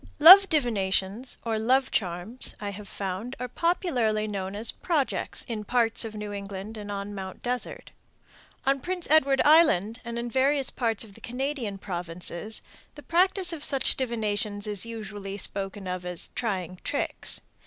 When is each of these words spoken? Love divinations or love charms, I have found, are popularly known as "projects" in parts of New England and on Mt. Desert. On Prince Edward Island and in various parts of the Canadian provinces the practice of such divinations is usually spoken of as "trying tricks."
Love 0.17 0.49
divinations 0.49 1.37
or 1.45 1.59
love 1.59 1.91
charms, 1.91 2.55
I 2.59 2.71
have 2.71 2.87
found, 2.87 3.35
are 3.39 3.47
popularly 3.47 4.27
known 4.27 4.55
as 4.55 4.71
"projects" 4.71 5.45
in 5.47 5.63
parts 5.63 6.03
of 6.03 6.15
New 6.15 6.33
England 6.33 6.75
and 6.75 6.91
on 6.91 7.13
Mt. 7.13 7.43
Desert. 7.43 7.91
On 8.65 8.79
Prince 8.79 9.07
Edward 9.11 9.41
Island 9.45 9.99
and 10.03 10.17
in 10.17 10.27
various 10.31 10.71
parts 10.71 11.03
of 11.03 11.13
the 11.13 11.21
Canadian 11.21 11.77
provinces 11.77 12.63
the 12.95 13.03
practice 13.03 13.53
of 13.53 13.63
such 13.63 13.95
divinations 13.95 14.65
is 14.65 14.87
usually 14.87 15.37
spoken 15.37 15.85
of 15.85 16.03
as 16.03 16.29
"trying 16.29 16.79
tricks." 16.83 17.41